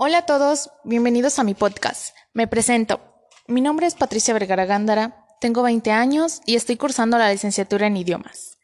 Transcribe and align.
Hola 0.00 0.18
a 0.18 0.26
todos, 0.26 0.70
bienvenidos 0.84 1.40
a 1.40 1.42
mi 1.42 1.54
podcast. 1.54 2.14
Me 2.32 2.46
presento. 2.46 3.00
Mi 3.48 3.60
nombre 3.60 3.84
es 3.84 3.96
Patricia 3.96 4.32
Vergara 4.32 4.64
Gándara, 4.64 5.26
tengo 5.40 5.64
20 5.64 5.90
años 5.90 6.40
y 6.46 6.54
estoy 6.54 6.76
cursando 6.76 7.18
la 7.18 7.32
licenciatura 7.32 7.88
en 7.88 7.96
idiomas. 7.96 8.58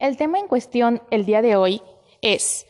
El 0.00 0.16
tema 0.16 0.40
en 0.40 0.48
cuestión 0.48 1.02
el 1.12 1.24
día 1.24 1.40
de 1.40 1.54
hoy 1.54 1.82
es 2.20 2.66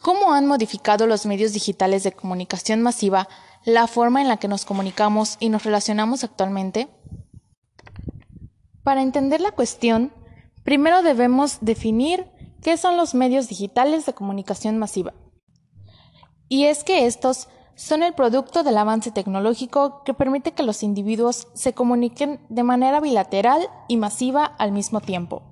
¿Cómo 0.00 0.32
han 0.32 0.46
modificado 0.46 1.08
los 1.08 1.26
medios 1.26 1.52
digitales 1.52 2.04
de 2.04 2.12
comunicación 2.12 2.82
masiva 2.82 3.26
la 3.64 3.88
forma 3.88 4.22
en 4.22 4.28
la 4.28 4.36
que 4.36 4.46
nos 4.46 4.64
comunicamos 4.64 5.38
y 5.40 5.48
nos 5.48 5.64
relacionamos 5.64 6.22
actualmente? 6.22 6.86
Para 8.84 9.02
entender 9.02 9.40
la 9.40 9.50
cuestión, 9.50 10.12
primero 10.62 11.02
debemos 11.02 11.58
definir 11.62 12.28
qué 12.62 12.76
son 12.76 12.96
los 12.96 13.16
medios 13.16 13.48
digitales 13.48 14.06
de 14.06 14.12
comunicación 14.12 14.78
masiva. 14.78 15.14
Y 16.48 16.64
es 16.64 16.84
que 16.84 17.06
estos 17.06 17.48
son 17.74 18.02
el 18.02 18.14
producto 18.14 18.62
del 18.62 18.78
avance 18.78 19.10
tecnológico 19.10 20.02
que 20.04 20.14
permite 20.14 20.52
que 20.52 20.62
los 20.62 20.82
individuos 20.82 21.48
se 21.54 21.74
comuniquen 21.74 22.40
de 22.48 22.62
manera 22.62 23.00
bilateral 23.00 23.68
y 23.88 23.96
masiva 23.96 24.44
al 24.44 24.72
mismo 24.72 25.00
tiempo. 25.00 25.42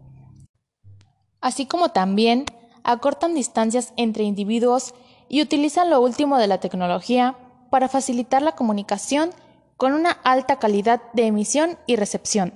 Así 1.41 1.66
como 1.66 1.91
también 1.91 2.47
acortan 2.83 3.35
distancias 3.35 3.93
entre 3.97 4.25
individuos 4.25 4.95
y 5.29 5.43
utilizan 5.43 5.91
lo 5.91 6.01
último 6.01 6.38
de 6.38 6.47
la 6.47 6.59
tecnología 6.59 7.37
para 7.71 7.88
facilitar 7.88 8.41
la 8.41 8.52
comunicación 8.52 9.30
con 9.77 9.93
una 9.93 10.13
alta 10.23 10.59
calidad 10.59 11.02
de 11.13 11.27
emisión 11.27 11.77
y 11.87 11.97
recepción. 11.97 12.55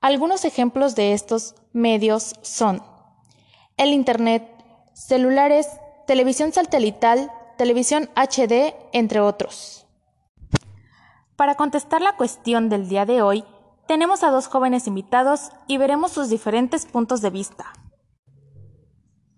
Algunos 0.00 0.44
ejemplos 0.44 0.94
de 0.94 1.14
estos 1.14 1.54
medios 1.72 2.34
son 2.42 2.82
el 3.76 3.92
Internet, 3.92 4.48
celulares, 4.92 5.66
televisión 6.06 6.52
satelital, 6.52 7.30
televisión 7.56 8.10
HD, 8.14 8.74
entre 8.92 9.20
otros. 9.20 9.86
Para 11.36 11.56
contestar 11.56 12.00
la 12.00 12.16
cuestión 12.16 12.68
del 12.68 12.88
día 12.88 13.06
de 13.06 13.22
hoy, 13.22 13.44
tenemos 13.86 14.22
a 14.22 14.30
dos 14.30 14.46
jóvenes 14.46 14.86
invitados 14.86 15.50
y 15.66 15.78
veremos 15.78 16.12
sus 16.12 16.28
diferentes 16.28 16.86
puntos 16.86 17.20
de 17.22 17.30
vista. 17.30 17.72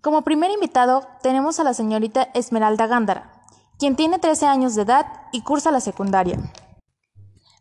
Como 0.01 0.23
primer 0.23 0.51
invitado 0.51 1.07
tenemos 1.21 1.59
a 1.59 1.63
la 1.63 1.73
señorita 1.73 2.29
Esmeralda 2.33 2.87
Gándara, 2.87 3.43
quien 3.79 3.95
tiene 3.95 4.19
13 4.19 4.45
años 4.45 4.75
de 4.75 4.83
edad 4.83 5.05
y 5.31 5.41
cursa 5.41 5.71
la 5.71 5.81
secundaria. 5.81 6.37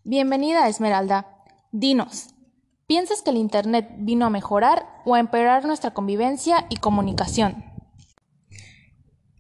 Bienvenida, 0.05 0.69
Esmeralda. 0.69 1.27
Dinos, 1.72 2.34
¿piensas 2.86 3.22
que 3.22 3.31
el 3.31 3.36
Internet 3.36 3.88
vino 3.98 4.27
a 4.27 4.31
mejorar 4.31 4.86
o 5.05 5.14
a 5.14 5.20
empeorar 5.20 5.64
nuestra 5.64 5.92
convivencia 5.92 6.66
y 6.69 6.77
comunicación? 6.77 7.75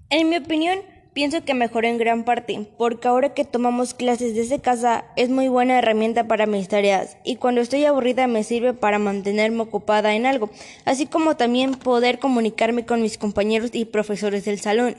En 0.08 0.28
mi 0.28 0.36
opinión, 0.36 0.78
pienso 1.14 1.44
que 1.44 1.52
mejoró 1.52 1.88
en 1.88 1.98
gran 1.98 2.24
parte, 2.24 2.70
porque 2.78 3.08
ahora 3.08 3.34
que 3.34 3.44
tomamos 3.44 3.92
clases 3.92 4.36
desde 4.36 4.60
casa 4.60 5.04
es 5.16 5.30
muy 5.30 5.48
buena 5.48 5.78
herramienta 5.78 6.28
para 6.28 6.46
mis 6.46 6.68
tareas 6.68 7.16
y 7.24 7.36
cuando 7.36 7.60
estoy 7.60 7.84
aburrida 7.86 8.28
me 8.28 8.44
sirve 8.44 8.72
para 8.72 9.00
mantenerme 9.00 9.62
ocupada 9.62 10.14
en 10.14 10.24
algo, 10.24 10.48
así 10.84 11.06
como 11.06 11.36
también 11.36 11.72
poder 11.72 12.20
comunicarme 12.20 12.86
con 12.86 13.02
mis 13.02 13.18
compañeros 13.18 13.70
y 13.72 13.84
profesores 13.86 14.44
del 14.44 14.60
salón. 14.60 14.96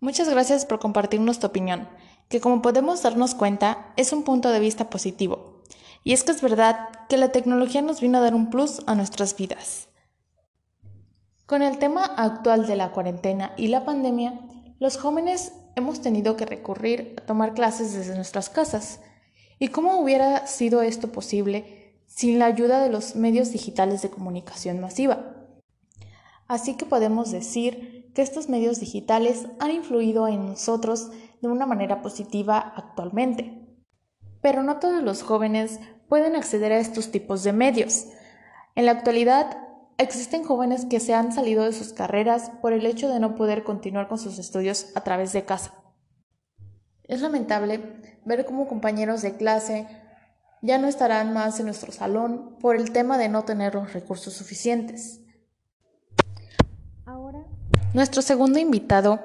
Muchas 0.00 0.30
gracias 0.30 0.64
por 0.64 0.78
compartirnos 0.78 1.38
tu 1.38 1.48
opinión, 1.48 1.90
que 2.30 2.40
como 2.40 2.62
podemos 2.62 3.02
darnos 3.02 3.34
cuenta 3.34 3.92
es 3.98 4.14
un 4.14 4.22
punto 4.22 4.50
de 4.50 4.60
vista 4.60 4.88
positivo. 4.88 5.62
Y 6.04 6.14
es 6.14 6.24
que 6.24 6.32
es 6.32 6.40
verdad 6.40 6.88
que 7.10 7.18
la 7.18 7.32
tecnología 7.32 7.82
nos 7.82 8.00
vino 8.00 8.16
a 8.16 8.22
dar 8.22 8.34
un 8.34 8.48
plus 8.48 8.80
a 8.86 8.94
nuestras 8.94 9.36
vidas. 9.36 9.87
Con 11.48 11.62
el 11.62 11.78
tema 11.78 12.04
actual 12.04 12.66
de 12.66 12.76
la 12.76 12.92
cuarentena 12.92 13.54
y 13.56 13.68
la 13.68 13.86
pandemia, 13.86 14.38
los 14.80 14.98
jóvenes 14.98 15.54
hemos 15.76 16.02
tenido 16.02 16.36
que 16.36 16.44
recurrir 16.44 17.14
a 17.16 17.24
tomar 17.24 17.54
clases 17.54 17.94
desde 17.94 18.14
nuestras 18.14 18.50
casas. 18.50 19.00
¿Y 19.58 19.68
cómo 19.68 19.98
hubiera 19.98 20.46
sido 20.46 20.82
esto 20.82 21.10
posible 21.10 22.02
sin 22.04 22.38
la 22.38 22.44
ayuda 22.44 22.82
de 22.82 22.90
los 22.90 23.16
medios 23.16 23.50
digitales 23.50 24.02
de 24.02 24.10
comunicación 24.10 24.78
masiva? 24.78 25.36
Así 26.48 26.76
que 26.76 26.84
podemos 26.84 27.30
decir 27.30 28.12
que 28.14 28.20
estos 28.20 28.50
medios 28.50 28.78
digitales 28.78 29.46
han 29.58 29.70
influido 29.70 30.28
en 30.28 30.44
nosotros 30.48 31.08
de 31.40 31.48
una 31.48 31.64
manera 31.64 32.02
positiva 32.02 32.58
actualmente. 32.76 33.66
Pero 34.42 34.62
no 34.62 34.80
todos 34.80 35.02
los 35.02 35.22
jóvenes 35.22 35.80
pueden 36.10 36.36
acceder 36.36 36.72
a 36.72 36.78
estos 36.78 37.10
tipos 37.10 37.42
de 37.42 37.54
medios. 37.54 38.04
En 38.74 38.84
la 38.84 38.92
actualidad 38.92 39.67
Existen 40.00 40.44
jóvenes 40.44 40.84
que 40.84 41.00
se 41.00 41.12
han 41.12 41.32
salido 41.32 41.64
de 41.64 41.72
sus 41.72 41.92
carreras 41.92 42.52
por 42.62 42.72
el 42.72 42.86
hecho 42.86 43.08
de 43.08 43.18
no 43.18 43.34
poder 43.34 43.64
continuar 43.64 44.06
con 44.06 44.16
sus 44.16 44.38
estudios 44.38 44.92
a 44.94 45.02
través 45.02 45.32
de 45.32 45.44
casa. 45.44 45.74
Es 47.02 47.20
lamentable 47.20 47.80
ver 48.24 48.46
cómo 48.46 48.68
compañeros 48.68 49.22
de 49.22 49.36
clase 49.36 49.88
ya 50.62 50.78
no 50.78 50.86
estarán 50.86 51.32
más 51.32 51.58
en 51.58 51.66
nuestro 51.66 51.90
salón 51.90 52.56
por 52.60 52.76
el 52.76 52.92
tema 52.92 53.18
de 53.18 53.28
no 53.28 53.44
tener 53.44 53.74
los 53.74 53.92
recursos 53.92 54.34
suficientes. 54.34 55.20
Ahora, 57.04 57.44
nuestro 57.92 58.22
segundo 58.22 58.60
invitado, 58.60 59.18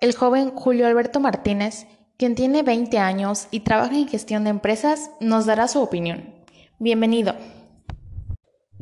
el 0.00 0.14
joven 0.14 0.50
Julio 0.54 0.86
Alberto 0.86 1.18
Martínez, 1.18 1.88
quien 2.18 2.36
tiene 2.36 2.62
20 2.62 2.98
años 2.98 3.48
y 3.50 3.60
trabaja 3.60 3.96
en 3.96 4.06
gestión 4.06 4.44
de 4.44 4.50
empresas, 4.50 5.10
nos 5.18 5.46
dará 5.46 5.66
su 5.66 5.80
opinión. 5.80 6.32
Bienvenido. 6.78 7.34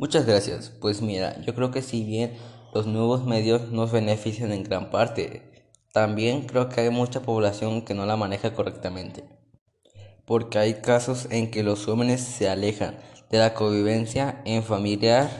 Muchas 0.03 0.27
gracias. 0.27 0.73
Pues 0.81 1.01
mira, 1.01 1.41
yo 1.43 1.55
creo 1.55 1.71
que 1.71 1.81
si 1.81 2.03
bien 2.03 2.33
los 2.75 2.89
nuevos 2.89 3.25
medios 3.25 3.71
nos 3.71 3.93
benefician 3.93 4.51
en 4.51 4.65
gran 4.65 4.91
parte, 4.91 5.65
también 5.93 6.43
creo 6.43 6.69
que 6.69 6.81
hay 6.81 6.91
mucha 6.91 7.23
población 7.23 7.83
que 7.83 7.95
no 7.95 8.05
la 8.05 8.17
maneja 8.17 8.53
correctamente. 8.53 9.23
Porque 10.25 10.59
hay 10.59 10.81
casos 10.81 11.29
en 11.31 11.53
que 11.53 11.63
los 11.63 11.85
jóvenes 11.85 12.21
se 12.21 12.49
alejan 12.49 12.97
de 13.31 13.39
la 13.39 13.55
convivencia 13.55 14.43
en 14.45 14.65
familiar 14.65 15.31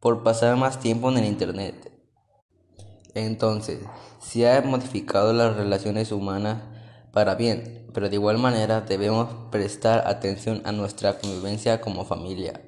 por 0.00 0.22
pasar 0.22 0.56
más 0.56 0.78
tiempo 0.78 1.10
en 1.10 1.16
el 1.16 1.24
Internet. 1.24 1.90
Entonces, 3.14 3.78
se 4.20 4.50
ha 4.50 4.60
modificado 4.60 5.32
las 5.32 5.56
relaciones 5.56 6.12
humanas 6.12 6.62
para 7.10 7.36
bien, 7.36 7.86
pero 7.94 8.10
de 8.10 8.16
igual 8.16 8.36
manera 8.36 8.82
debemos 8.82 9.30
prestar 9.50 10.06
atención 10.06 10.60
a 10.66 10.72
nuestra 10.72 11.18
convivencia 11.18 11.80
como 11.80 12.04
familia. 12.04 12.60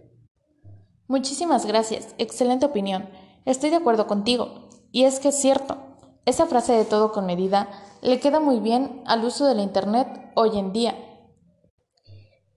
Muchísimas 1.06 1.66
gracias, 1.66 2.14
excelente 2.18 2.64
opinión. 2.64 3.08
Estoy 3.44 3.70
de 3.70 3.76
acuerdo 3.76 4.06
contigo. 4.06 4.68
Y 4.90 5.04
es 5.04 5.20
que 5.20 5.28
es 5.28 5.40
cierto, 5.40 5.78
esa 6.24 6.46
frase 6.46 6.72
de 6.72 6.84
todo 6.84 7.12
con 7.12 7.26
medida 7.26 7.68
le 8.00 8.20
queda 8.20 8.40
muy 8.40 8.60
bien 8.60 9.02
al 9.06 9.24
uso 9.24 9.46
de 9.46 9.54
la 9.54 9.62
Internet 9.62 10.08
hoy 10.34 10.58
en 10.58 10.72
día. 10.72 10.94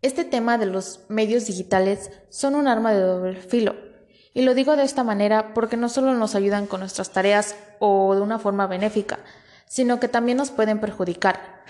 Este 0.01 0.23
tema 0.23 0.57
de 0.57 0.67
los 0.67 1.01
medios 1.09 1.47
digitales 1.47 2.11
son 2.29 2.55
un 2.55 2.67
arma 2.67 2.93
de 2.93 3.01
doble 3.01 3.41
filo. 3.41 3.75
Y 4.33 4.43
lo 4.43 4.53
digo 4.53 4.75
de 4.75 4.83
esta 4.83 5.03
manera 5.03 5.53
porque 5.53 5.75
no 5.75 5.89
solo 5.89 6.13
nos 6.13 6.35
ayudan 6.35 6.67
con 6.67 6.79
nuestras 6.79 7.11
tareas 7.11 7.55
o 7.79 8.13
de 8.15 8.21
una 8.21 8.39
forma 8.39 8.67
benéfica, 8.67 9.19
sino 9.65 9.99
que 9.99 10.07
también 10.07 10.37
nos 10.37 10.51
pueden 10.51 10.79
perjudicar. 10.79 11.65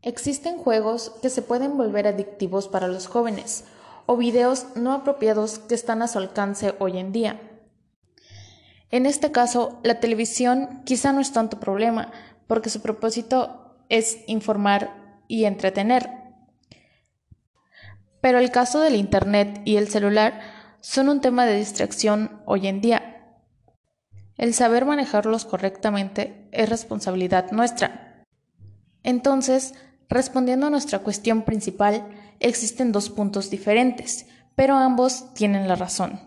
Existen 0.00 0.58
juegos 0.58 1.10
que 1.20 1.30
se 1.30 1.42
pueden 1.42 1.76
volver 1.76 2.06
adictivos 2.06 2.68
para 2.68 2.88
los 2.88 3.08
jóvenes, 3.08 3.64
o 4.06 4.16
videos 4.16 4.66
no 4.76 4.92
apropiados 4.92 5.58
que 5.58 5.74
están 5.74 6.02
a 6.02 6.08
su 6.08 6.18
alcance 6.18 6.74
hoy 6.78 6.98
en 6.98 7.12
día. 7.12 7.40
En 8.90 9.06
este 9.06 9.32
caso, 9.32 9.80
la 9.82 10.00
televisión 10.00 10.82
quizá 10.84 11.12
no 11.12 11.20
es 11.20 11.32
tanto 11.32 11.58
problema, 11.58 12.12
porque 12.46 12.70
su 12.70 12.80
propósito 12.80 13.76
es 13.88 14.18
informar 14.26 15.22
y 15.26 15.44
entretener. 15.44 16.10
Pero 18.20 18.38
el 18.38 18.50
caso 18.50 18.80
del 18.80 18.94
Internet 18.94 19.60
y 19.64 19.76
el 19.76 19.88
celular 19.88 20.40
son 20.80 21.08
un 21.08 21.20
tema 21.20 21.46
de 21.46 21.56
distracción 21.56 22.42
hoy 22.46 22.68
en 22.68 22.80
día. 22.80 23.36
El 24.36 24.54
saber 24.54 24.84
manejarlos 24.84 25.44
correctamente 25.44 26.48
es 26.52 26.68
responsabilidad 26.68 27.50
nuestra. 27.52 28.24
Entonces, 29.02 29.74
respondiendo 30.08 30.66
a 30.66 30.70
nuestra 30.70 31.00
cuestión 31.00 31.42
principal, 31.42 32.06
existen 32.40 32.92
dos 32.92 33.10
puntos 33.10 33.50
diferentes, 33.50 34.26
pero 34.54 34.76
ambos 34.76 35.32
tienen 35.34 35.68
la 35.68 35.74
razón. 35.74 36.20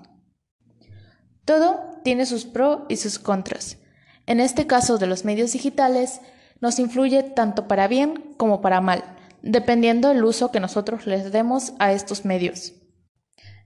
Todo 1.46 2.00
tiene 2.04 2.26
sus 2.26 2.46
pros 2.46 2.82
y 2.90 2.98
sus 2.98 3.20
contras. 3.20 3.78
En 4.26 4.40
este 4.40 4.68
caso 4.68 4.98
de 4.98 5.08
los 5.08 5.24
medios 5.24 5.54
digitales, 5.54 6.20
nos 6.60 6.80
influye 6.80 7.24
tanto 7.24 7.68
para 7.68 7.88
bien 7.88 8.34
como 8.38 8.62
para 8.62 8.82
mal, 8.82 9.04
dependiendo 9.42 10.10
del 10.10 10.24
uso 10.26 10.52
que 10.52 10.60
nosotros 10.60 11.06
les 11.06 11.32
demos 11.32 11.74
a 11.80 11.94
estos 11.94 12.26
medios. 12.26 12.74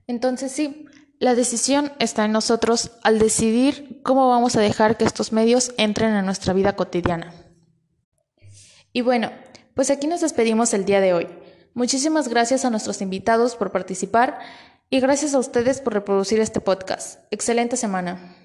Entonces 0.06 0.52
sí, 0.52 0.86
la 1.18 1.34
decisión 1.34 1.92
está 1.98 2.24
en 2.24 2.32
nosotros 2.32 2.92
al 3.02 3.18
decidir 3.18 4.00
cómo 4.02 4.28
vamos 4.28 4.56
a 4.56 4.60
dejar 4.60 4.96
que 4.96 5.04
estos 5.04 5.32
medios 5.32 5.72
entren 5.78 6.14
en 6.14 6.26
nuestra 6.26 6.52
vida 6.52 6.74
cotidiana. 6.74 7.32
Y 8.92 9.00
bueno, 9.00 9.30
pues 9.74 9.90
aquí 9.90 10.06
nos 10.06 10.20
despedimos 10.20 10.74
el 10.74 10.84
día 10.84 11.00
de 11.00 11.14
hoy. 11.14 11.28
Muchísimas 11.74 12.28
gracias 12.28 12.64
a 12.64 12.70
nuestros 12.70 13.00
invitados 13.00 13.56
por 13.56 13.72
participar 13.72 14.38
y 14.90 15.00
gracias 15.00 15.34
a 15.34 15.38
ustedes 15.38 15.80
por 15.80 15.94
reproducir 15.94 16.38
este 16.40 16.60
podcast. 16.60 17.20
Excelente 17.30 17.76
semana. 17.76 18.36